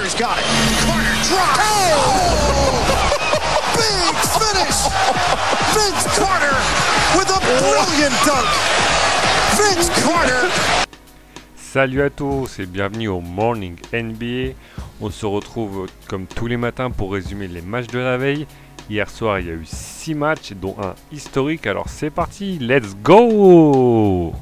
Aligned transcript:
Carter's 0.00 0.18
got 0.18 0.38
it. 0.38 0.44
Carter 0.86 1.12
drives. 1.28 1.60
Oh! 1.60 1.92
Big 3.76 4.16
finish. 4.32 4.80
Vince 5.76 6.06
Carter 6.16 6.56
with 7.18 7.28
a 7.28 7.38
brilliant 7.44 8.16
dunk. 8.24 8.48
Vince 9.58 9.90
Carter. 10.02 10.48
Salut 11.54 12.00
à 12.00 12.08
tous 12.08 12.60
et 12.60 12.64
bienvenue 12.64 13.08
au 13.08 13.20
Morning 13.20 13.76
NBA. 13.92 14.54
On 15.02 15.10
se 15.10 15.26
retrouve 15.26 15.86
comme 16.08 16.26
tous 16.26 16.46
les 16.46 16.56
matins 16.56 16.90
pour 16.90 17.12
résumer 17.12 17.46
les 17.46 17.60
matchs 17.60 17.88
de 17.88 17.98
la 17.98 18.16
veille. 18.16 18.46
Hier 18.88 19.10
soir, 19.10 19.38
il 19.40 19.46
y 19.48 19.50
a 19.50 19.54
eu 19.54 19.66
6 19.66 20.14
matchs, 20.14 20.52
dont 20.52 20.76
un 20.80 20.94
historique. 21.12 21.66
Alors 21.66 21.90
c'est 21.90 22.08
parti, 22.08 22.58
let's 22.58 22.96
go 23.02 24.32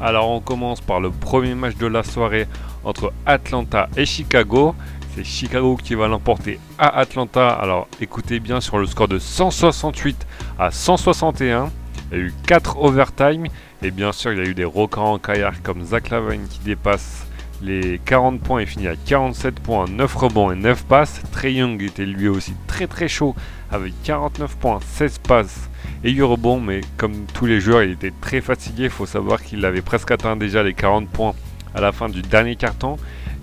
Alors 0.00 0.30
on 0.30 0.40
commence 0.40 0.80
par 0.80 0.98
le 0.98 1.10
premier 1.10 1.54
match 1.54 1.76
de 1.76 1.86
la 1.86 2.02
soirée 2.02 2.46
entre 2.84 3.12
Atlanta 3.26 3.88
et 3.98 4.06
Chicago. 4.06 4.74
C'est 5.14 5.24
Chicago 5.24 5.76
qui 5.76 5.94
va 5.94 6.08
l'emporter 6.08 6.58
à 6.78 6.98
Atlanta. 6.98 7.50
Alors 7.50 7.86
écoutez 8.00 8.40
bien 8.40 8.62
sur 8.62 8.78
le 8.78 8.86
score 8.86 9.08
de 9.08 9.18
168 9.18 10.26
à 10.58 10.70
161. 10.70 11.70
Il 12.12 12.18
y 12.18 12.20
a 12.20 12.24
eu 12.24 12.34
4 12.46 12.78
overtime. 12.78 13.46
Et 13.82 13.90
bien 13.90 14.12
sûr, 14.12 14.32
il 14.32 14.38
y 14.38 14.42
a 14.42 14.44
eu 14.44 14.54
des 14.54 14.64
records 14.64 15.04
en 15.04 15.18
carrière 15.18 15.62
comme 15.62 15.84
Zach 15.84 16.08
Lavine 16.08 16.46
qui 16.48 16.60
dépasse 16.60 17.26
les 17.62 18.00
40 18.06 18.40
points 18.40 18.60
et 18.60 18.66
finit 18.66 18.88
à 18.88 18.96
47 18.96 19.60
points, 19.60 19.84
9 19.86 20.14
rebonds 20.16 20.50
et 20.50 20.56
9 20.56 20.86
passes. 20.86 21.20
Trey 21.30 21.54
Young 21.54 21.82
était 21.82 22.06
lui 22.06 22.28
aussi 22.28 22.54
très 22.66 22.86
très 22.86 23.08
chaud 23.08 23.34
avec 23.70 23.92
49 24.04 24.56
points, 24.56 24.78
16 24.82 25.18
passes 25.18 25.68
et 26.04 26.10
8 26.10 26.22
rebonds. 26.22 26.60
Mais 26.60 26.80
comme 26.96 27.26
tous 27.34 27.46
les 27.46 27.60
joueurs, 27.60 27.82
il 27.82 27.92
était 27.92 28.12
très 28.20 28.40
fatigué. 28.40 28.84
Il 28.84 28.90
faut 28.90 29.06
savoir 29.06 29.42
qu'il 29.42 29.64
avait 29.64 29.82
presque 29.82 30.10
atteint 30.10 30.36
déjà 30.36 30.62
les 30.62 30.74
40 30.74 31.08
points 31.08 31.34
à 31.74 31.80
la 31.80 31.92
fin 31.92 32.08
du 32.08 32.22
dernier 32.22 32.56
carton. 32.56 32.96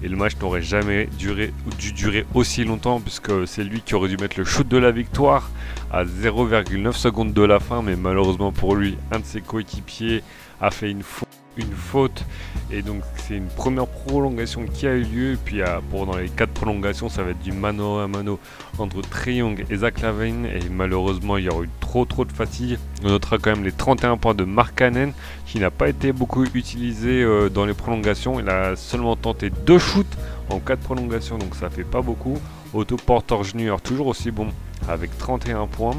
Et 0.04 0.08
le 0.08 0.16
match 0.16 0.34
n'aurait 0.40 0.62
jamais 0.62 1.10
duré, 1.18 1.52
dû 1.80 1.92
durer 1.92 2.26
aussi 2.36 2.64
longtemps 2.64 3.00
puisque 3.00 3.48
c'est 3.48 3.64
lui 3.64 3.82
qui 3.82 3.96
aurait 3.96 4.10
dû 4.10 4.18
mettre 4.18 4.38
le 4.38 4.46
shoot 4.46 4.68
de 4.68 4.78
la 4.78 4.92
victoire 4.92 5.50
à 5.92 6.04
0,9 6.04 6.92
secondes 6.94 7.34
de 7.34 7.42
la 7.42 7.60
fin. 7.60 7.82
Mais 7.82 7.96
malheureusement 7.96 8.52
pour 8.52 8.76
lui, 8.76 8.98
un 9.12 9.20
de 9.20 9.26
ses 9.26 9.42
coéquipiers 9.42 10.22
a 10.62 10.70
fait 10.70 10.92
une 10.92 11.02
faute 11.02 11.27
une 11.58 11.74
faute. 11.74 12.24
Et 12.72 12.82
donc 12.82 13.04
c'est 13.16 13.36
une 13.36 13.48
première 13.48 13.88
prolongation 13.88 14.66
qui 14.66 14.88
a 14.88 14.94
eu 14.94 15.04
lieu. 15.04 15.38
Puis 15.44 15.62
pour 15.90 16.06
dans 16.06 16.18
les 16.18 16.30
quatre 16.30 16.52
prolongations, 16.52 17.10
ça 17.10 17.24
va 17.24 17.32
être 17.32 17.40
du 17.40 17.52
mano 17.52 18.00
à 18.00 18.08
mano 18.08 18.40
entre 18.78 19.02
Triong 19.02 19.66
et 19.70 19.76
Zach 19.78 20.02
Lavine. 20.02 20.46
Et 20.46 20.70
malheureusement, 20.70 21.38
il 21.38 21.46
y 21.46 21.50
aura 21.50 21.64
eu 21.64 21.70
trop 21.80 22.06
trop 22.06 22.26
de 22.26 22.32
fatigue. 22.32 22.78
On 23.04 23.10
notera 23.10 23.38
quand 23.38 23.52
même 23.52 23.64
les 23.64 23.72
31 23.72 24.18
points 24.18 24.36
de 24.36 24.44
Mark 24.44 24.76
Cannon 24.76 25.14
qui 25.46 25.60
n'a 25.60 25.72
pas 25.72 25.90
été 25.90 26.12
beaucoup 26.12 26.44
utilisé 26.44 27.24
euh, 27.24 27.50
dans 27.50 27.66
les 27.66 27.74
prolongations. 27.74 28.40
Il 28.40 28.50
a 28.50 28.76
seulement 28.76 29.16
tenté 29.16 29.50
deux 29.50 29.80
shoots 29.80 30.18
en 30.50 30.60
quatre 30.60 30.82
prolongations, 30.82 31.38
donc 31.38 31.56
ça 31.56 31.70
fait 31.70 31.84
pas 31.84 32.02
beaucoup. 32.02 32.38
Otto 32.74 32.98
Porter 32.98 33.44
Jr. 33.44 33.76
toujours 33.82 34.08
aussi 34.08 34.30
bon 34.32 34.48
avec 34.88 35.18
31 35.18 35.68
points. 35.68 35.96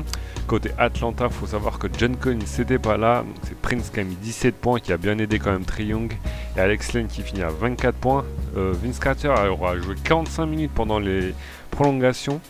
Côté 0.46 0.70
Atlanta, 0.78 1.28
faut 1.28 1.46
savoir 1.46 1.78
que 1.78 1.88
John 1.98 2.16
Collins 2.16 2.38
n'était 2.58 2.78
pas 2.78 2.96
là. 2.96 3.24
C'est 3.42 3.56
Prince 3.56 3.90
qui 3.90 4.00
a 4.00 4.04
mis 4.04 4.16
17 4.16 4.54
points, 4.54 4.80
qui 4.80 4.92
a 4.92 4.96
bien 4.96 5.18
aidé 5.18 5.38
quand 5.38 5.52
même 5.52 5.64
Young 5.78 6.12
Et 6.56 6.60
Alex 6.60 6.94
Lane 6.94 7.06
qui 7.06 7.22
finit 7.22 7.42
à 7.42 7.50
24 7.50 7.94
points. 7.96 8.24
Euh, 8.56 8.72
Vince 8.82 8.98
Carter 8.98 9.28
aura 9.28 9.76
joué 9.78 9.94
45 10.02 10.46
minutes 10.46 10.72
pendant 10.74 10.98
les 10.98 11.34
prolongations. 11.70 12.40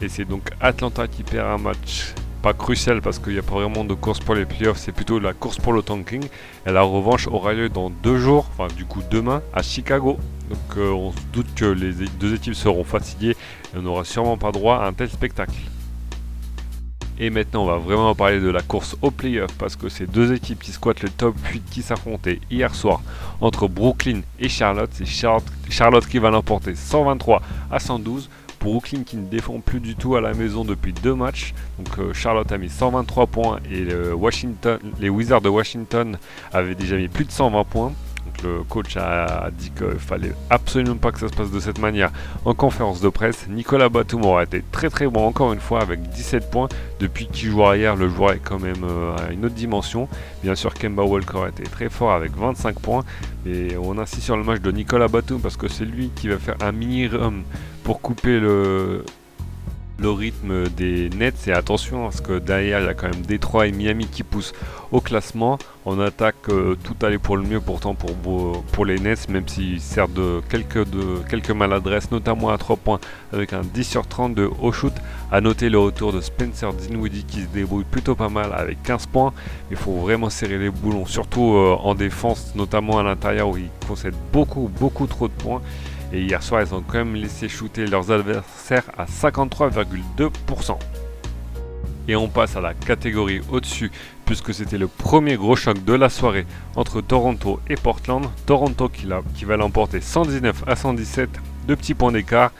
Et 0.00 0.08
c'est 0.08 0.24
donc 0.24 0.50
Atlanta 0.60 1.06
qui 1.06 1.22
perd 1.22 1.48
un 1.48 1.58
match 1.58 2.14
pas 2.44 2.52
crucial 2.52 3.00
parce 3.00 3.18
qu'il 3.18 3.32
n'y 3.32 3.38
a 3.38 3.42
pas 3.42 3.54
vraiment 3.54 3.84
de 3.84 3.94
course 3.94 4.20
pour 4.20 4.34
les 4.34 4.44
playoffs, 4.44 4.76
c'est 4.76 4.92
plutôt 4.92 5.18
la 5.18 5.32
course 5.32 5.56
pour 5.56 5.72
le 5.72 5.80
tanking. 5.80 6.26
Et 6.66 6.72
la 6.72 6.82
revanche 6.82 7.26
aura 7.26 7.54
lieu 7.54 7.70
dans 7.70 7.88
deux 7.88 8.18
jours, 8.18 8.50
enfin 8.52 8.72
du 8.74 8.84
coup 8.84 9.00
demain 9.10 9.40
à 9.54 9.62
Chicago. 9.62 10.18
Donc 10.50 10.76
euh, 10.76 10.90
on 10.92 11.12
se 11.12 11.16
doute 11.32 11.54
que 11.54 11.64
les 11.64 11.92
deux 12.20 12.34
équipes 12.34 12.54
seront 12.54 12.84
fatiguées 12.84 13.30
et 13.74 13.78
on 13.78 13.82
n'aura 13.82 14.04
sûrement 14.04 14.36
pas 14.36 14.52
droit 14.52 14.76
à 14.76 14.86
un 14.86 14.92
tel 14.92 15.08
spectacle. 15.08 15.54
Et 17.18 17.30
maintenant, 17.30 17.62
on 17.62 17.66
va 17.66 17.76
vraiment 17.76 18.14
parler 18.14 18.40
de 18.40 18.50
la 18.50 18.60
course 18.60 18.96
au 19.00 19.10
playoff 19.10 19.52
parce 19.58 19.76
que 19.76 19.88
c'est 19.88 20.10
deux 20.10 20.32
équipes 20.32 20.60
qui 20.60 20.72
squattent 20.72 21.02
le 21.02 21.08
top 21.08 21.36
8 21.52 21.62
qui 21.70 21.82
s'affrontaient 21.82 22.40
hier 22.50 22.74
soir 22.74 23.00
entre 23.40 23.68
Brooklyn 23.68 24.22
et 24.40 24.48
Charlotte. 24.48 24.90
C'est 24.92 25.06
Charlotte, 25.06 26.06
qui 26.06 26.18
va 26.18 26.30
l'emporter 26.30 26.74
123 26.74 27.40
à 27.70 27.78
112. 27.78 28.28
Brooklyn 28.60 29.02
qui 29.04 29.16
ne 29.18 29.26
défend 29.26 29.60
plus 29.60 29.78
du 29.78 29.94
tout 29.94 30.16
à 30.16 30.22
la 30.22 30.32
maison 30.32 30.64
depuis 30.64 30.94
deux 30.94 31.14
matchs. 31.14 31.52
Donc 31.78 31.98
euh, 31.98 32.14
Charlotte 32.14 32.50
a 32.50 32.56
mis 32.56 32.70
123 32.70 33.26
points 33.26 33.60
et 33.70 33.86
les 34.98 35.08
Wizards 35.10 35.42
de 35.42 35.50
Washington 35.50 36.16
avaient 36.50 36.74
déjà 36.74 36.96
mis 36.96 37.08
plus 37.08 37.26
de 37.26 37.30
120 37.30 37.64
points 37.64 37.92
le 38.44 38.62
coach 38.62 38.96
a 38.96 39.50
dit 39.52 39.70
qu'il 39.70 39.98
fallait 39.98 40.32
absolument 40.50 40.96
pas 40.96 41.10
que 41.10 41.18
ça 41.18 41.28
se 41.28 41.32
passe 41.32 41.50
de 41.50 41.60
cette 41.60 41.78
manière. 41.78 42.10
En 42.44 42.54
conférence 42.54 43.00
de 43.00 43.08
presse, 43.08 43.46
Nicolas 43.48 43.88
Batum 43.88 44.24
aura 44.24 44.44
été 44.44 44.62
très 44.70 44.90
très 44.90 45.06
bon 45.06 45.26
encore 45.26 45.52
une 45.52 45.60
fois 45.60 45.80
avec 45.80 46.00
17 46.10 46.50
points. 46.50 46.68
Depuis 47.00 47.26
qu'il 47.26 47.50
joue 47.50 47.64
arrière, 47.64 47.96
le 47.96 48.08
joueur 48.08 48.32
est 48.32 48.40
quand 48.42 48.58
même 48.58 48.84
euh, 48.84 49.16
à 49.16 49.32
une 49.32 49.44
autre 49.44 49.54
dimension. 49.54 50.08
Bien 50.42 50.54
sûr, 50.54 50.74
Kemba 50.74 51.02
Walker 51.02 51.38
a 51.44 51.48
été 51.48 51.64
très 51.64 51.88
fort 51.88 52.12
avec 52.12 52.36
25 52.36 52.78
points. 52.78 53.04
Et 53.46 53.76
on 53.76 53.98
insiste 53.98 54.24
sur 54.24 54.36
le 54.36 54.44
match 54.44 54.60
de 54.60 54.70
Nicolas 54.70 55.08
Batum 55.08 55.40
parce 55.40 55.56
que 55.56 55.68
c'est 55.68 55.84
lui 55.84 56.10
qui 56.14 56.28
va 56.28 56.38
faire 56.38 56.56
un 56.60 56.72
mini-run 56.72 57.42
pour 57.82 58.00
couper 58.00 58.40
le, 58.40 59.04
le 59.98 60.10
rythme 60.10 60.68
des 60.68 61.08
Nets 61.10 61.46
et 61.46 61.52
attention 61.52 62.04
parce 62.04 62.20
que 62.20 62.38
derrière 62.38 62.80
il 62.80 62.86
y 62.86 62.88
a 62.88 62.94
quand 62.94 63.08
même 63.08 63.22
Détroit 63.22 63.66
et 63.66 63.72
Miami 63.72 64.06
qui 64.06 64.22
poussent 64.22 64.52
au 64.92 65.00
classement. 65.00 65.58
En 65.84 66.00
attaque 66.00 66.48
euh, 66.48 66.76
tout 66.82 66.94
allait 67.04 67.18
pour 67.18 67.36
le 67.36 67.42
mieux 67.42 67.60
pourtant 67.60 67.94
pour, 67.94 68.12
pour 68.62 68.84
les 68.84 68.98
Nets 68.98 69.28
même 69.28 69.46
s'ils 69.46 69.80
servent 69.80 70.12
de 70.12 70.40
quelques, 70.48 70.88
de 70.88 71.52
maladresses 71.52 72.10
notamment 72.10 72.48
à 72.48 72.58
3 72.58 72.76
points 72.76 73.00
avec 73.32 73.52
un 73.52 73.60
10 73.62 73.84
sur 73.84 74.06
30 74.06 74.34
de 74.34 74.50
haut 74.60 74.72
shoot. 74.72 74.94
A 75.30 75.40
noter 75.40 75.68
le 75.68 75.78
retour 75.78 76.12
de 76.12 76.20
Spencer 76.20 76.72
Dinwiddie 76.72 77.24
qui 77.24 77.42
se 77.42 77.46
débrouille 77.48 77.84
plutôt 77.84 78.14
pas 78.14 78.28
mal 78.28 78.52
avec 78.52 78.82
15 78.82 79.06
points. 79.06 79.32
Il 79.70 79.76
faut 79.76 79.98
vraiment 79.98 80.30
serrer 80.30 80.58
les 80.58 80.70
boulons 80.70 81.06
surtout 81.06 81.54
euh, 81.54 81.76
en 81.80 81.94
défense 81.94 82.52
notamment 82.56 82.98
à 82.98 83.02
l'intérieur 83.02 83.48
où 83.48 83.56
il 83.56 83.68
concède 83.86 84.14
beaucoup 84.32 84.70
beaucoup 84.80 85.06
trop 85.06 85.28
de 85.28 85.32
points. 85.32 85.62
Et 86.14 86.20
hier 86.20 86.40
soir, 86.44 86.62
ils 86.62 86.72
ont 86.72 86.80
quand 86.80 86.98
même 86.98 87.16
laissé 87.16 87.48
shooter 87.48 87.86
leurs 87.88 88.12
adversaires 88.12 88.84
à 88.96 89.04
53,2%. 89.04 90.78
Et 92.06 92.14
on 92.14 92.28
passe 92.28 92.54
à 92.54 92.60
la 92.60 92.72
catégorie 92.72 93.40
au-dessus, 93.50 93.90
puisque 94.24 94.54
c'était 94.54 94.78
le 94.78 94.86
premier 94.86 95.34
gros 95.34 95.56
choc 95.56 95.84
de 95.84 95.92
la 95.92 96.08
soirée 96.08 96.46
entre 96.76 97.00
Toronto 97.00 97.58
et 97.68 97.74
Portland. 97.74 98.26
Toronto 98.46 98.88
qui, 98.88 99.08
qui 99.34 99.44
va 99.44 99.56
l'emporter 99.56 100.00
119 100.00 100.62
à 100.68 100.76
117, 100.76 101.30
deux 101.66 101.74
petits 101.74 101.94
points 101.94 102.12
d'écart. 102.12 102.52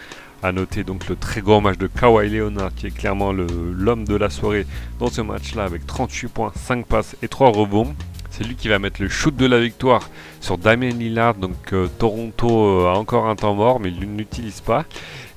A 0.42 0.50
noter 0.50 0.82
donc 0.82 1.08
le 1.08 1.14
très 1.14 1.40
grand 1.40 1.60
match 1.60 1.78
de 1.78 1.86
Kawhi 1.86 2.30
Leonard 2.30 2.74
qui 2.74 2.88
est 2.88 2.90
clairement 2.90 3.32
l'homme 3.32 4.04
de 4.04 4.16
la 4.16 4.30
soirée 4.30 4.66
dans 4.98 5.08
ce 5.08 5.20
match-là 5.20 5.62
avec 5.62 5.86
38 5.86 6.28
points, 6.28 6.52
5 6.56 6.86
passes 6.86 7.14
et 7.22 7.28
3 7.28 7.50
rebonds. 7.50 7.94
C'est 8.36 8.42
lui 8.42 8.56
qui 8.56 8.66
va 8.66 8.80
mettre 8.80 9.00
le 9.00 9.08
shoot 9.08 9.36
de 9.36 9.46
la 9.46 9.60
victoire 9.60 10.10
sur 10.40 10.58
Damien 10.58 10.88
Lillard. 10.88 11.34
Donc 11.34 11.72
euh, 11.72 11.86
Toronto 12.00 12.48
euh, 12.48 12.92
a 12.92 12.98
encore 12.98 13.28
un 13.28 13.36
temps 13.36 13.54
mort, 13.54 13.78
mais 13.78 13.90
il 13.90 14.12
ne 14.12 14.18
l'utilise 14.18 14.60
pas. 14.60 14.86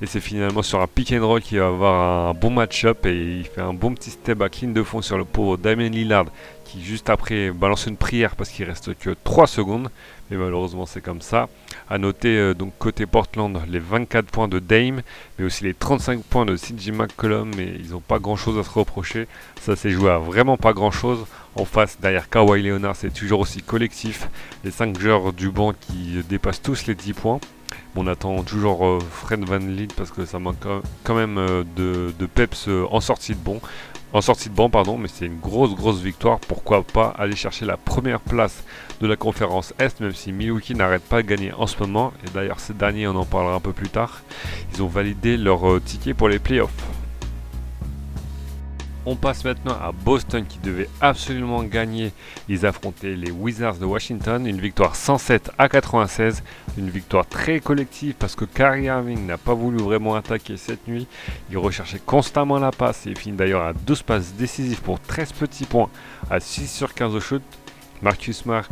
Et 0.02 0.06
c'est 0.06 0.18
finalement 0.18 0.62
sur 0.62 0.80
un 0.80 0.88
pick 0.88 1.12
and 1.12 1.24
roll 1.24 1.40
qui 1.40 1.58
va 1.58 1.68
avoir 1.68 2.30
un 2.30 2.34
bon 2.34 2.50
match-up 2.50 3.06
et 3.06 3.38
il 3.38 3.44
fait 3.44 3.60
un 3.60 3.72
bon 3.72 3.94
petit 3.94 4.10
step 4.10 4.42
à 4.42 4.48
clean 4.48 4.70
de 4.70 4.82
fond 4.82 5.00
sur 5.00 5.16
le 5.16 5.24
pauvre 5.24 5.56
Damien 5.56 5.90
Lillard 5.90 6.24
qui 6.64 6.82
juste 6.82 7.08
après 7.08 7.52
balance 7.52 7.86
une 7.86 7.96
prière 7.96 8.34
parce 8.34 8.50
qu'il 8.50 8.64
reste 8.64 8.98
que 8.98 9.14
3 9.22 9.46
secondes. 9.46 9.90
Mais 10.30 10.36
malheureusement 10.36 10.86
c'est 10.86 11.00
comme 11.00 11.20
ça. 11.20 11.48
A 11.90 11.98
noter 11.98 12.36
euh, 12.36 12.54
donc 12.54 12.72
côté 12.78 13.06
Portland 13.06 13.58
les 13.68 13.78
24 13.78 14.26
points 14.26 14.48
de 14.48 14.58
Dame, 14.58 15.02
mais 15.38 15.44
aussi 15.44 15.64
les 15.64 15.74
35 15.74 16.22
points 16.22 16.44
de 16.44 16.56
CJ 16.56 16.90
McCollum, 16.92 17.50
mais 17.56 17.72
ils 17.78 17.90
n'ont 17.90 18.00
pas 18.00 18.18
grand 18.18 18.36
chose 18.36 18.58
à 18.58 18.62
se 18.62 18.70
reprocher. 18.70 19.26
Ça 19.60 19.76
s'est 19.76 19.90
joué 19.90 20.10
à 20.10 20.18
vraiment 20.18 20.56
pas 20.56 20.72
grand 20.72 20.90
chose. 20.90 21.24
En 21.54 21.64
face, 21.64 21.98
derrière 22.00 22.28
Kawhi 22.28 22.62
Leonard, 22.62 22.94
c'est 22.94 23.12
toujours 23.12 23.40
aussi 23.40 23.62
collectif. 23.62 24.28
Les 24.64 24.70
5 24.70 24.98
joueurs 24.98 25.32
du 25.32 25.50
banc 25.50 25.72
qui 25.72 26.22
dépassent 26.28 26.62
tous 26.62 26.86
les 26.86 26.94
10 26.94 27.14
points. 27.14 27.40
On 27.96 28.06
attend 28.06 28.42
toujours 28.44 28.86
euh, 28.86 28.98
Fred 29.10 29.44
Van 29.44 29.58
Lind 29.58 29.92
parce 29.96 30.10
que 30.10 30.24
ça 30.24 30.38
manque 30.38 30.56
quand 31.04 31.14
même 31.14 31.36
euh, 31.38 31.64
de, 31.74 32.12
de 32.16 32.26
peps 32.26 32.68
en 32.90 33.00
sortie 33.00 33.32
de 33.32 33.40
bon 33.40 33.60
en 34.12 34.20
sortie 34.20 34.48
de 34.48 34.54
banc, 34.54 34.70
pardon, 34.70 34.96
mais 34.96 35.08
c'est 35.08 35.26
une 35.26 35.38
grosse, 35.38 35.74
grosse 35.74 36.00
victoire. 36.00 36.38
Pourquoi 36.40 36.82
pas 36.82 37.14
aller 37.18 37.36
chercher 37.36 37.66
la 37.66 37.76
première 37.76 38.20
place 38.20 38.64
de 39.00 39.06
la 39.06 39.16
conférence 39.16 39.74
Est, 39.78 40.00
même 40.00 40.14
si 40.14 40.32
Milwaukee 40.32 40.74
n'arrête 40.74 41.02
pas 41.02 41.22
de 41.22 41.28
gagner 41.28 41.52
en 41.52 41.66
ce 41.66 41.78
moment. 41.78 42.12
Et 42.26 42.30
d'ailleurs, 42.30 42.60
ces 42.60 42.74
derniers, 42.74 43.06
on 43.06 43.16
en 43.16 43.26
parlera 43.26 43.54
un 43.54 43.60
peu 43.60 43.72
plus 43.72 43.90
tard. 43.90 44.22
Ils 44.74 44.82
ont 44.82 44.88
validé 44.88 45.36
leur 45.36 45.70
euh, 45.70 45.80
ticket 45.80 46.14
pour 46.14 46.28
les 46.28 46.38
playoffs. 46.38 46.97
On 49.06 49.16
passe 49.16 49.44
maintenant 49.44 49.72
à 49.72 49.92
Boston 49.92 50.44
qui 50.46 50.58
devait 50.58 50.88
absolument 51.00 51.62
gagner. 51.62 52.12
Ils 52.48 52.66
affrontaient 52.66 53.14
les 53.14 53.30
Wizards 53.30 53.76
de 53.76 53.84
Washington. 53.84 54.46
Une 54.46 54.60
victoire 54.60 54.96
107 54.96 55.50
à 55.56 55.68
96. 55.68 56.42
Une 56.76 56.90
victoire 56.90 57.26
très 57.26 57.60
collective 57.60 58.14
parce 58.18 58.34
que 58.34 58.44
Kyrie 58.44 58.84
Irving 58.84 59.26
n'a 59.26 59.38
pas 59.38 59.54
voulu 59.54 59.78
vraiment 59.78 60.14
attaquer 60.14 60.56
cette 60.56 60.86
nuit. 60.88 61.06
Il 61.50 61.58
recherchait 61.58 62.00
constamment 62.04 62.58
la 62.58 62.70
passe 62.70 63.06
et 63.06 63.14
finit 63.14 63.36
d'ailleurs 63.36 63.62
à 63.62 63.72
12 63.72 64.02
passes 64.02 64.34
décisives 64.34 64.82
pour 64.82 65.00
13 65.00 65.32
petits 65.32 65.66
points 65.66 65.90
à 66.30 66.40
6 66.40 66.66
sur 66.66 66.92
15 66.92 67.14
au 67.14 67.20
shoot. 67.20 67.42
Marcus 68.02 68.38
Smart 68.38 68.68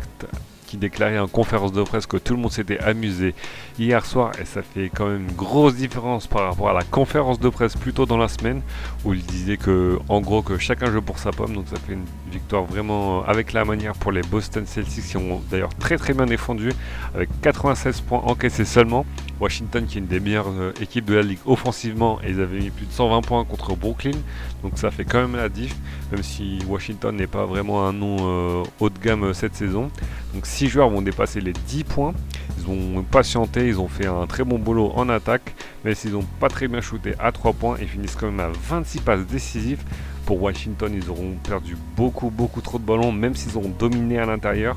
qui 0.66 0.76
déclarait 0.76 1.18
en 1.18 1.28
conférence 1.28 1.72
de 1.72 1.82
presse 1.82 2.06
que 2.06 2.16
tout 2.16 2.34
le 2.34 2.40
monde 2.40 2.52
s'était 2.52 2.78
amusé 2.78 3.34
hier 3.78 4.04
soir. 4.04 4.32
Et 4.40 4.44
ça 4.44 4.62
fait 4.62 4.90
quand 4.94 5.06
même 5.06 5.28
une 5.28 5.36
grosse 5.36 5.74
différence 5.74 6.26
par 6.26 6.44
rapport 6.44 6.68
à 6.68 6.72
la 6.72 6.82
conférence 6.82 7.40
de 7.40 7.48
presse 7.48 7.76
plus 7.76 7.92
tôt 7.92 8.06
dans 8.06 8.18
la 8.18 8.28
semaine 8.28 8.62
où 9.04 9.14
il 9.14 9.24
disait 9.24 9.56
que 9.56 9.98
en 10.08 10.20
gros 10.20 10.42
que 10.42 10.58
chacun 10.58 10.90
joue 10.90 11.02
pour 11.02 11.18
sa 11.18 11.30
pomme. 11.30 11.54
Donc 11.54 11.66
ça 11.68 11.76
fait 11.76 11.92
une 11.94 12.04
victoire 12.30 12.64
vraiment 12.64 13.24
avec 13.24 13.52
la 13.52 13.64
manière 13.64 13.94
pour 13.94 14.12
les 14.12 14.22
Boston 14.22 14.64
Celtics 14.66 15.04
qui 15.04 15.16
ont 15.16 15.40
d'ailleurs 15.50 15.74
très 15.78 15.96
très 15.96 16.12
bien 16.12 16.26
défendu 16.26 16.72
avec 17.14 17.28
96 17.42 18.00
points 18.02 18.22
encaissés 18.24 18.64
seulement 18.64 19.06
Washington 19.40 19.84
qui 19.86 19.98
est 19.98 20.00
une 20.00 20.06
des 20.06 20.20
meilleures 20.20 20.48
euh, 20.48 20.72
équipes 20.80 21.04
de 21.04 21.14
la 21.14 21.22
ligue 21.22 21.38
offensivement 21.46 22.18
et 22.22 22.30
ils 22.30 22.40
avaient 22.40 22.58
mis 22.58 22.70
plus 22.70 22.86
de 22.86 22.92
120 22.92 23.20
points 23.22 23.44
contre 23.44 23.76
Brooklyn. 23.76 24.16
Donc 24.62 24.78
ça 24.78 24.90
fait 24.90 25.04
quand 25.04 25.20
même 25.20 25.36
la 25.36 25.48
diff 25.48 25.74
même 26.10 26.22
si 26.22 26.58
Washington 26.68 27.14
n'est 27.14 27.26
pas 27.26 27.44
vraiment 27.44 27.86
un 27.86 27.92
nom 27.92 28.16
euh, 28.20 28.62
haut 28.80 28.90
de 28.90 28.98
gamme 28.98 29.24
euh, 29.24 29.32
cette 29.34 29.54
saison. 29.54 29.90
Donc 30.34 30.46
6 30.46 30.68
joueurs 30.68 30.88
vont 30.88 31.02
dépasser 31.02 31.40
les 31.40 31.52
10 31.52 31.84
points. 31.84 32.14
Ils 32.58 32.70
ont 32.70 33.02
patienté 33.02 33.66
ils 33.68 33.78
ont 33.80 33.88
fait 33.88 34.06
un 34.06 34.26
très 34.26 34.44
bon 34.44 34.58
boulot 34.58 34.92
en 34.94 35.08
attaque 35.08 35.54
mais 35.84 35.94
s'ils 35.94 36.12
n'ont 36.12 36.24
pas 36.40 36.48
très 36.48 36.68
bien 36.68 36.80
shooté 36.80 37.14
à 37.18 37.30
3 37.32 37.52
points 37.52 37.76
ils 37.80 37.88
finissent 37.88 38.16
quand 38.16 38.30
même 38.30 38.40
à 38.40 38.48
26 38.48 39.00
passes 39.00 39.26
décisives. 39.26 39.82
Pour 40.24 40.42
Washington 40.42 40.92
ils 40.94 41.10
auront 41.10 41.34
perdu 41.46 41.76
beaucoup 41.96 42.30
beaucoup 42.30 42.60
trop 42.62 42.78
de 42.78 42.84
ballons 42.84 43.12
même 43.12 43.34
s'ils 43.34 43.58
ont 43.58 43.68
dominé 43.78 44.18
à 44.18 44.24
l'intérieur. 44.24 44.76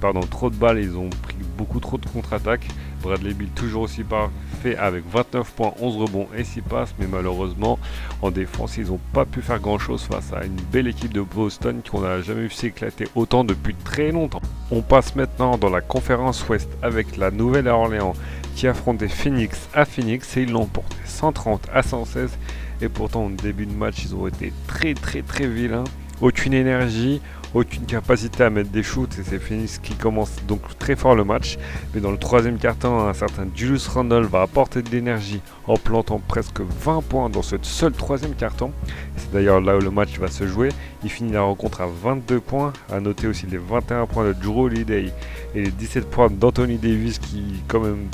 Pardon 0.00 0.20
trop 0.20 0.48
de 0.48 0.56
balles 0.56 0.78
ils 0.78 0.96
ont 0.96 1.10
pris 1.10 1.36
beaucoup 1.56 1.80
trop 1.80 1.98
de 1.98 2.06
contre-attaques 2.06 2.68
Bradley 3.02 3.34
Bill 3.34 3.48
toujours 3.50 3.82
aussi 3.82 4.02
parfait 4.04 4.76
avec 4.76 5.04
29 5.10 5.50
points, 5.52 5.72
11 5.80 5.96
rebonds 5.96 6.28
et 6.36 6.44
6 6.44 6.62
passes, 6.62 6.94
mais 6.98 7.06
malheureusement 7.06 7.78
en 8.22 8.30
défense 8.30 8.76
ils 8.76 8.86
n'ont 8.86 9.00
pas 9.12 9.24
pu 9.24 9.42
faire 9.42 9.60
grand 9.60 9.78
chose 9.78 10.02
face 10.02 10.32
à 10.32 10.44
une 10.44 10.60
belle 10.72 10.88
équipe 10.88 11.12
de 11.12 11.20
Boston 11.20 11.80
qu'on 11.88 12.00
n'a 12.00 12.20
jamais 12.20 12.42
vu 12.42 12.50
s'éclater 12.50 13.06
autant 13.14 13.44
depuis 13.44 13.74
très 13.74 14.10
longtemps. 14.10 14.42
On 14.70 14.82
passe 14.82 15.14
maintenant 15.16 15.56
dans 15.56 15.70
la 15.70 15.80
conférence 15.80 16.46
Ouest 16.48 16.68
avec 16.82 17.16
la 17.16 17.30
Nouvelle-Orléans 17.30 18.14
qui 18.54 18.66
affrontait 18.66 19.08
Phoenix 19.08 19.68
à 19.74 19.84
Phoenix 19.84 20.36
et 20.36 20.42
ils 20.42 20.50
l'ont 20.50 20.66
porté 20.66 20.96
130 21.04 21.68
à 21.72 21.82
116 21.82 22.38
et 22.80 22.88
pourtant 22.88 23.26
au 23.26 23.30
début 23.30 23.66
de 23.66 23.72
match 23.72 24.04
ils 24.04 24.14
ont 24.14 24.26
été 24.26 24.52
très 24.66 24.94
très 24.94 25.22
très 25.22 25.46
vilains. 25.46 25.84
Aucune 26.20 26.52
énergie, 26.52 27.20
aucune 27.54 27.86
capacité 27.86 28.44
à 28.44 28.50
mettre 28.50 28.70
des 28.70 28.82
shoots 28.82 29.18
et 29.18 29.22
c'est 29.24 29.38
Phoenix 29.38 29.78
qui 29.78 29.94
commence 29.94 30.30
donc 30.46 30.60
très 30.78 30.96
fort 30.96 31.14
le 31.14 31.24
match. 31.24 31.58
Mais 31.94 32.00
dans 32.00 32.10
le 32.10 32.18
troisième 32.18 32.58
quart-temps, 32.58 33.08
un 33.08 33.14
certain 33.14 33.46
Julius 33.54 33.88
Randle 33.88 34.24
va 34.24 34.42
apporter 34.42 34.82
de 34.82 34.90
l'énergie 34.90 35.40
en 35.66 35.76
plantant 35.76 36.20
presque 36.26 36.60
20 36.60 37.02
points 37.02 37.30
dans 37.30 37.42
ce 37.42 37.56
seul 37.62 37.92
troisième 37.92 38.34
quart-temps. 38.34 38.72
C'est 39.16 39.32
d'ailleurs 39.32 39.60
là 39.60 39.76
où 39.76 39.80
le 39.80 39.90
match 39.90 40.18
va 40.18 40.28
se 40.28 40.46
jouer. 40.46 40.68
Il 41.04 41.10
finit 41.10 41.32
la 41.32 41.42
rencontre 41.42 41.80
à 41.80 41.86
22 41.86 42.40
points. 42.40 42.72
À 42.90 43.00
noter 43.00 43.26
aussi 43.26 43.46
les 43.46 43.58
21 43.58 44.06
points 44.06 44.26
de 44.26 44.32
Drew 44.32 44.64
Holiday 44.64 45.12
et 45.54 45.62
les 45.62 45.70
17 45.70 46.10
points 46.10 46.28
d'Anthony 46.30 46.76
Davis 46.76 47.18
qui 47.18 47.62
quand 47.66 47.80
même 47.80 48.08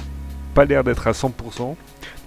pas 0.54 0.64
l'air 0.64 0.84
d'être 0.84 1.06
à 1.06 1.12
100%. 1.12 1.74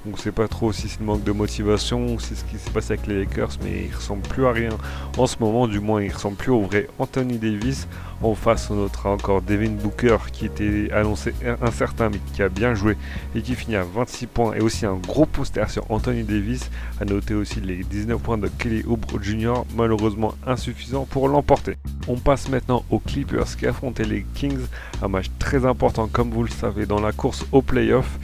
Donc 0.06 0.20
c'est 0.20 0.32
pas 0.32 0.48
trop 0.48 0.72
si 0.72 0.88
c'est 0.88 1.00
le 1.00 1.06
manque 1.06 1.24
de 1.24 1.32
motivation 1.32 2.18
c'est 2.20 2.36
ce 2.36 2.46
qui 2.46 2.58
s'est 2.58 2.70
passé 2.72 2.94
avec 2.94 3.08
les 3.08 3.20
Lakers, 3.20 3.58
mais 3.64 3.88
il 3.90 3.96
ressemble 3.96 4.22
plus 4.22 4.46
à 4.46 4.52
rien 4.52 4.70
en 5.18 5.28
ce 5.28 5.38
moment, 5.40 5.68
du 5.68 5.80
moins 5.80 6.02
il 6.02 6.12
ressemble 6.12 6.38
plus 6.38 6.52
au 6.52 6.62
vrai 6.62 6.88
Anthony 7.00 7.38
Davis. 7.38 7.88
En 8.24 8.34
face 8.34 8.70
on 8.72 8.76
notera 8.76 9.12
encore 9.12 9.42
Devin 9.42 9.72
Booker 9.72 10.18
qui 10.32 10.46
était 10.46 10.90
annoncé 10.92 11.34
incertain 11.62 12.10
mais 12.10 12.20
qui 12.34 12.42
a 12.42 12.50
bien 12.50 12.74
joué 12.74 12.98
et 13.36 13.42
qui 13.42 13.54
finit 13.54 13.76
à 13.76 13.84
26 13.84 14.28
points 14.28 14.54
et 14.54 14.62
aussi 14.62 14.86
un 14.86 14.96
gros 14.96 15.26
poster 15.26 15.70
sur 15.70 15.90
Anthony 15.92 16.24
Davis. 16.24 16.70
À 17.00 17.06
noter 17.06 17.34
aussi 17.34 17.62
les 17.62 17.84
19 17.84 18.20
points 18.20 18.38
de 18.38 18.48
Kelly 18.48 18.84
Oubre 18.88 19.22
Jr. 19.22 19.64
malheureusement 19.76 20.34
insuffisant 20.46 21.06
pour 21.06 21.28
l'emporter. 21.28 21.78
On 22.08 22.16
passe 22.16 22.50
maintenant 22.50 22.84
aux 22.90 23.00
Clippers 23.00 23.56
qui 23.58 23.68
affrontaient 23.68 24.06
les 24.06 24.26
Kings, 24.34 24.66
un 25.02 25.08
match 25.08 25.28
très 25.38 25.66
important 25.66 26.08
comme 26.08 26.32
vous 26.32 26.44
le 26.44 26.50
savez 26.50 26.86
dans 26.86 27.00
la 27.00 27.12
course 27.12 27.46
au 27.52 27.62
playoff. 27.62 28.18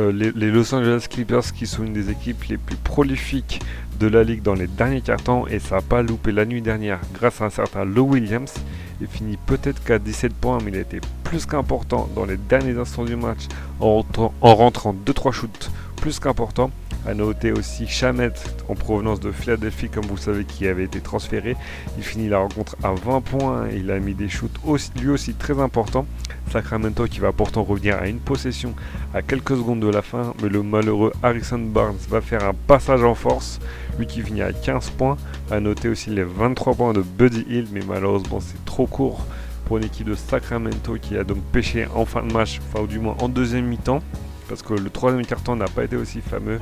Euh, 0.00 0.10
les, 0.12 0.50
Los 0.50 0.74
Angeles 0.74 1.06
Clippers 1.10 1.52
qui 1.52 1.66
sont 1.66 1.84
une 1.84 1.92
des 1.92 2.10
équipes 2.10 2.44
les 2.44 2.56
plus 2.56 2.76
prolifiques 2.76 3.60
de 4.00 4.06
la 4.06 4.24
ligue 4.24 4.42
dans 4.42 4.54
les 4.54 4.66
derniers 4.66 5.02
cartons 5.02 5.46
et 5.46 5.58
ça 5.58 5.76
n'a 5.76 5.82
pas 5.82 6.02
loupé 6.02 6.32
la 6.32 6.46
nuit 6.46 6.62
dernière 6.62 7.00
grâce 7.14 7.40
à 7.42 7.46
un 7.46 7.50
certain 7.50 7.84
Lou 7.84 8.02
Williams. 8.02 8.54
Il 9.00 9.06
finit 9.06 9.36
peut-être 9.46 9.84
qu'à 9.84 9.98
17 9.98 10.32
points 10.32 10.58
mais 10.64 10.70
il 10.70 10.76
a 10.78 10.80
été 10.80 11.00
plus 11.24 11.44
qu'important 11.44 12.08
dans 12.14 12.24
les 12.24 12.36
derniers 12.36 12.78
instants 12.78 13.04
du 13.04 13.16
match 13.16 13.48
en 13.80 14.02
rentrant 14.40 14.94
2-3 15.06 15.32
shoots 15.32 15.70
plus 15.96 16.18
qu'importants. 16.18 16.70
A 17.06 17.14
noter 17.14 17.50
aussi 17.50 17.88
Chamet 17.88 18.32
en 18.68 18.74
provenance 18.74 19.18
de 19.18 19.32
Philadelphie, 19.32 19.88
comme 19.88 20.04
vous 20.04 20.14
le 20.14 20.20
savez, 20.20 20.44
qui 20.44 20.68
avait 20.68 20.84
été 20.84 21.00
transféré. 21.00 21.56
Il 21.98 22.04
finit 22.04 22.28
la 22.28 22.38
rencontre 22.38 22.76
à 22.84 22.92
20 22.92 23.20
points. 23.22 23.68
Il 23.74 23.90
a 23.90 23.98
mis 23.98 24.14
des 24.14 24.28
shoots 24.28 24.60
lui 25.00 25.08
aussi 25.08 25.34
très 25.34 25.58
importants. 25.60 26.06
Sacramento 26.50 27.06
qui 27.06 27.18
va 27.18 27.32
pourtant 27.32 27.64
revenir 27.64 27.96
à 27.96 28.06
une 28.06 28.20
possession 28.20 28.74
à 29.14 29.22
quelques 29.22 29.56
secondes 29.56 29.80
de 29.80 29.88
la 29.88 30.02
fin, 30.02 30.34
mais 30.42 30.48
le 30.48 30.62
malheureux 30.62 31.12
Harrison 31.22 31.58
Barnes 31.58 31.96
va 32.08 32.20
faire 32.20 32.44
un 32.44 32.52
passage 32.54 33.02
en 33.02 33.14
force, 33.14 33.58
lui 33.98 34.06
qui 34.06 34.20
finit 34.20 34.42
à 34.42 34.52
15 34.52 34.90
points. 34.90 35.16
A 35.50 35.60
noter 35.60 35.88
aussi 35.88 36.10
les 36.10 36.24
23 36.24 36.74
points 36.74 36.92
de 36.92 37.00
Buddy 37.02 37.44
Hill, 37.48 37.68
mais 37.72 37.80
malheureusement 37.86 38.40
c'est 38.40 38.64
trop 38.64 38.86
court 38.86 39.26
pour 39.64 39.78
une 39.78 39.84
équipe 39.84 40.08
de 40.08 40.14
Sacramento 40.14 40.96
qui 41.00 41.16
a 41.16 41.24
donc 41.24 41.42
pêché 41.52 41.86
en 41.94 42.04
fin 42.04 42.22
de 42.22 42.32
match, 42.32 42.60
enfin 42.68 42.84
ou 42.84 42.86
du 42.86 42.98
moins 42.98 43.16
en 43.20 43.28
deuxième 43.28 43.66
mi-temps 43.66 44.02
parce 44.52 44.60
que 44.60 44.74
le 44.74 44.90
troisième 44.90 45.24
carton 45.24 45.56
n'a 45.56 45.64
pas 45.64 45.84
été 45.84 45.96
aussi 45.96 46.20
fameux. 46.20 46.58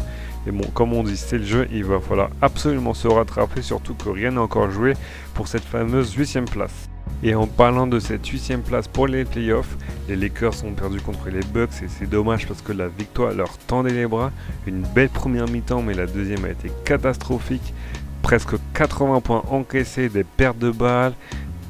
Et 0.47 0.53
bon, 0.53 0.63
comme 0.75 0.93
on 0.93 1.03
dit, 1.03 1.17
c'est 1.17 1.39
le 1.39 1.45
jeu, 1.45 1.67
il 1.73 1.83
va 1.83 1.99
falloir 1.99 2.31
absolument 2.41 2.95
se 2.95 3.09
rattraper, 3.09 3.63
surtout 3.63 3.95
que 3.95 4.09
rien 4.11 4.31
n'est 4.31 4.39
encore 4.39 4.71
joué 4.71 4.93
pour 5.35 5.49
cette 5.49 5.65
fameuse 5.65 6.15
huitième 6.15 6.45
place. 6.45 6.89
Et 7.25 7.35
en 7.35 7.49
parlant 7.49 7.89
de 7.89 7.99
cette 7.99 8.25
huitième 8.29 8.63
place 8.63 8.87
pour 8.87 9.09
les 9.09 9.25
playoffs, 9.25 9.77
les 10.09 10.15
Lakers 10.15 10.65
ont 10.65 10.71
perdu 10.71 11.01
contre 11.01 11.31
les 11.31 11.41
Bucks 11.41 11.83
et 11.83 11.89
c'est 11.89 12.09
dommage 12.09 12.47
parce 12.47 12.63
que 12.63 12.73
la 12.73 12.87
victoire 12.87 13.33
leur 13.33 13.59
tendait 13.59 13.91
les 13.91 14.07
bras. 14.07 14.31
Une 14.69 14.83
belle 14.83 15.09
première 15.09 15.49
mi-temps, 15.49 15.83
mais 15.83 15.95
la 15.95 16.07
deuxième 16.07 16.45
a 16.45 16.51
été 16.51 16.71
catastrophique. 16.85 17.75
Presque 18.23 18.55
80 18.75 19.21
points 19.21 19.43
encaissés, 19.51 20.09
des 20.09 20.23
pertes 20.23 20.59
de 20.59 20.71
balles, 20.71 21.15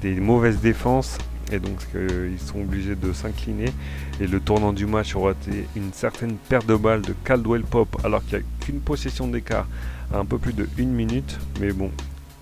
des 0.03 0.21
mauvaises 0.21 0.61
défenses 0.61 1.17
et 1.51 1.59
donc 1.59 1.79
ils 1.95 2.39
sont 2.39 2.61
obligés 2.61 2.97
de 2.97 3.13
s'incliner. 3.13 3.73
Et 4.21 4.27
le 4.27 4.41
tournant 4.41 4.73
du 4.73 4.87
match 4.87 5.15
aura 5.15 5.33
été 5.33 5.67
une 5.77 5.93
certaine 5.93 6.37
perte 6.37 6.67
de 6.67 6.77
balle 6.77 7.03
de 7.03 7.15
Caldwell 7.25 7.63
Pop 7.63 7.97
alors 8.05 8.25
qu'il 8.25 8.39
n'y 8.39 8.45
a 8.45 8.47
qu'une 8.61 8.81
possession 8.81 9.27
d'écart 9.27 9.67
à 10.13 10.19
un 10.19 10.25
peu 10.25 10.39
plus 10.39 10.53
de 10.53 10.69
une 10.79 10.93
minute. 10.93 11.39
Mais 11.61 11.73
bon, 11.73 11.91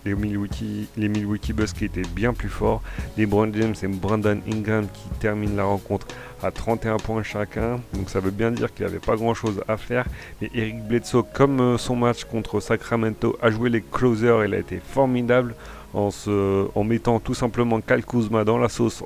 les 0.05 0.15
Milwaukee, 0.15 0.89
les 0.97 1.09
Milwaukee 1.09 1.53
Bucks 1.53 1.73
qui 1.73 1.85
étaient 1.85 2.03
bien 2.15 2.33
plus 2.33 2.49
forts. 2.49 2.83
Les 3.17 3.27
Brown 3.27 3.53
James 3.55 3.75
et 3.83 3.87
Brandon 3.89 4.41
Ingram 4.51 4.87
qui 4.93 5.09
terminent 5.21 5.57
la 5.57 5.65
rencontre 5.65 6.07
à 6.43 6.51
31 6.51 6.97
points 6.99 7.23
chacun. 7.23 7.81
Donc 7.95 8.11
ça 8.11 8.21
veut 8.21 8.31
bien 8.31 8.51
dire 8.51 8.73
qu'il 8.73 8.87
n'y 8.87 8.91
avait 8.91 9.01
pas 9.01 9.17
grand 9.17 9.35
chose 9.35 9.63
à 9.69 9.77
faire. 9.77 10.07
Mais 10.41 10.51
Eric 10.55 10.87
Bledsoe, 10.87 11.25
comme 11.35 11.61
euh, 11.61 11.79
son 11.79 11.97
match 11.97 12.25
contre 12.25 12.61
Sacramento, 12.61 13.37
a 13.43 13.51
joué 13.51 13.71
les 13.71 13.83
closers. 13.83 14.45
Il 14.45 14.55
a 14.55 14.59
été 14.59 14.81
formidable 14.81 15.55
en, 15.95 16.85
mettant 16.85 17.21
tout 17.21 17.35
simplement 17.35 17.81
Kyle 17.81 18.05
Kuzma 18.05 18.45
dans 18.45 18.59
la 18.59 18.69
sauce 18.69 19.05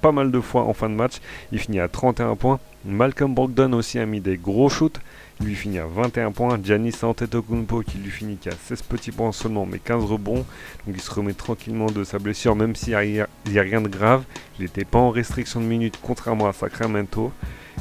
pas 0.00 0.12
mal 0.12 0.32
de 0.32 0.40
fois 0.40 0.64
en 0.64 0.74
fin 0.74 0.90
de 0.90 0.94
match. 0.94 1.20
Il 1.52 1.60
finit 1.60 1.78
à 1.78 1.88
31 1.88 2.34
points. 2.34 2.58
Malcolm 2.84 3.32
Brogdon 3.34 3.72
aussi 3.74 4.00
a 4.00 4.04
mis 4.04 4.20
des 4.20 4.36
gros 4.36 4.68
shoots. 4.68 5.00
Il 5.40 5.46
lui 5.46 5.54
finit 5.54 5.78
à 5.78 5.86
21 5.86 6.32
points. 6.32 6.58
Giannis 6.62 6.96
Antetokounmpo 7.02 7.82
qui 7.82 7.98
lui 7.98 8.10
finit 8.10 8.36
qu'à 8.36 8.50
16 8.50 8.82
petits 8.82 9.12
points 9.12 9.30
seulement 9.30 9.64
mais 9.64 9.78
15 9.78 10.04
rebonds. 10.04 10.44
Donc 10.86 10.94
il 10.94 11.00
se 11.00 11.10
remet 11.12 11.34
tranquillement 11.34 11.86
de 11.86 12.02
sa 12.02 12.18
blessure 12.18 12.56
même 12.56 12.74
s'il 12.74 12.98
n'y 12.98 13.20
a, 13.20 13.24
a, 13.24 13.62
rien 13.62 13.80
de 13.80 13.88
grave. 13.88 14.24
Il 14.58 14.62
n'était 14.62 14.84
pas 14.84 14.98
en 14.98 15.10
restriction 15.10 15.60
de 15.60 15.66
minutes 15.66 15.98
contrairement 16.02 16.48
à 16.48 16.52
Sacramento. 16.52 17.32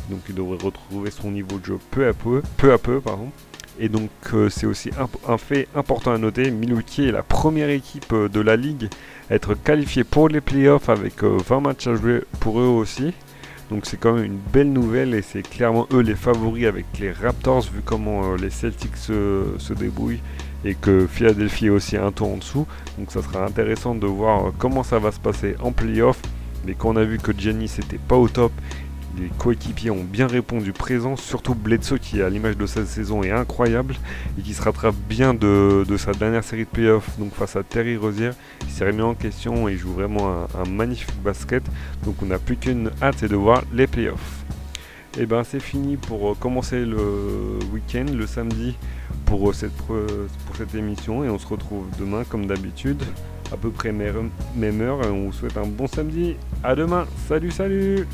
Donc 0.10 0.20
il 0.30 0.36
devrait 0.36 0.64
retrouver 0.64 1.10
son 1.10 1.32
niveau 1.32 1.58
de 1.58 1.66
jeu 1.66 1.80
peu 1.90 2.08
à 2.08 2.14
peu. 2.14 2.44
Peu 2.58 2.72
à 2.72 2.78
peu 2.78 3.02
pardon. 3.02 3.32
Et 3.80 3.90
donc 3.90 4.10
euh, 4.34 4.50
c'est 4.50 4.66
aussi 4.66 4.92
un, 5.28 5.38
fait 5.38 5.68
important 5.76 6.12
à 6.12 6.18
noter, 6.18 6.52
Milwaukee 6.52 7.08
est 7.08 7.12
la 7.12 7.24
première 7.24 7.70
équipe 7.70 8.12
euh, 8.14 8.28
de 8.28 8.40
la 8.40 8.56
ligue 8.56 8.90
à 9.30 9.36
être 9.36 9.56
qualifiée 9.56 10.04
pour 10.04 10.30
les 10.30 10.42
playoffs 10.42 10.90
avec 10.90 11.24
20 11.24 11.58
euh, 11.58 11.60
matchs 11.60 11.88
à 11.88 11.96
jouer 11.96 12.22
pour 12.40 12.60
eux 12.60 12.68
aussi. 12.68 13.14
Donc 13.70 13.86
c'est 13.86 13.98
quand 13.98 14.14
même 14.14 14.26
une 14.26 14.40
belle 14.52 14.72
nouvelle 14.74 15.14
et 15.14 15.22
c'est 15.22 15.44
clairement 15.44 15.88
eux 15.94 16.02
les 16.02 16.16
favoris 16.16 16.66
avec 16.66 16.86
les 17.00 17.12
Raptors 17.12 17.62
vu 17.62 17.82
comment 17.84 18.36
les 18.36 18.50
Celtics 18.50 18.98
se, 18.98 19.74
débrouillent 19.74 20.22
et 20.66 20.76
que 20.76 21.08
Philadelphie 21.08 21.68
est 21.68 21.70
aussi 21.70 21.96
un 21.96 22.12
tour 22.12 22.34
en 22.34 22.38
dessous. 22.38 22.68
Donc 22.98 23.12
ça 23.12 23.22
sera 23.22 23.46
intéressant 23.46 23.96
de 23.96 24.06
voir 24.06 24.52
comment 24.58 24.84
ça 24.84 25.00
va 25.00 25.14
se 25.14 25.22
passer 25.22 25.56
en 25.62 25.72
playoffs. 25.72 26.22
Mais 26.66 26.76
quand 26.78 26.90
on 26.90 26.98
a 26.98 27.04
vu 27.06 27.18
que 27.18 27.32
Giannis 27.32 27.72
n'était 27.78 27.98
pas 27.98 28.18
au 28.18 28.28
top, 28.28 28.52
Les 29.18 29.30
coéquipiers 29.38 29.92
ont 29.92 30.04
bien 30.04 30.28
répondu 30.28 30.72
présent, 30.72 31.16
surtout 31.16 31.54
Bledsoe 31.54 32.00
qui 32.00 32.22
à 32.22 32.30
l'image 32.30 32.58
de 32.58 32.66
sa 32.66 32.86
saison 32.86 33.24
est 33.24 33.32
incroyable 33.32 33.96
et 34.38 34.42
qui 34.42 34.54
se 34.54 34.62
rattrape 34.62 34.96
bien 35.10 35.34
de, 35.34 35.86
sa 35.98 36.14
dernière 36.14 36.44
série 36.44 36.64
de 36.64 36.70
playoffs 36.70 37.20
donc 37.20 37.34
face 37.34 37.56
à 37.56 37.64
Terry 37.64 37.98
Rozier. 37.98 38.32
Il 38.64 38.70
s'est 38.70 38.86
remis 38.86 39.02
en 39.02 39.14
question 39.14 39.68
et 39.68 39.76
joue 39.76 39.92
vraiment 39.92 40.46
un, 40.56 40.70
magnifique 40.70 41.22
basket. 41.24 41.64
Donc 42.06 42.22
on 42.22 42.28
n'a 42.28 42.40
plus 42.40 42.56
qu'une 42.56 42.92
hâte, 43.02 43.16
c'est 43.18 43.28
de 43.28 43.36
voir 43.36 43.64
les 43.74 43.88
playoffs. 43.88 44.46
Et 45.18 45.24
eh 45.24 45.26
ben 45.26 45.44
c'est 45.44 45.60
fini 45.60 45.98
pour 45.98 46.40
commencer 46.40 46.86
le 46.86 47.60
week-end, 47.74 48.06
le 48.16 48.26
samedi 48.26 48.78
pour 49.26 49.54
cette, 49.54 49.76
pour 49.76 50.56
cette 50.56 50.74
émission 50.74 51.26
et 51.26 51.30
on 51.30 51.38
se 51.38 51.48
retrouve 51.48 51.86
demain 52.00 52.24
comme 52.24 52.46
d'habitude 52.48 53.04
à 53.52 53.58
peu 53.58 53.70
près 53.70 53.92
même 53.92 54.82
heure. 54.82 55.00
On 55.12 55.26
vous 55.26 55.34
souhaite 55.34 55.58
un 55.58 55.68
bon 55.68 55.88
samedi. 55.88 56.38
À 56.64 56.76
demain. 56.76 57.06
Salut, 57.28 57.52
salut 57.52 58.08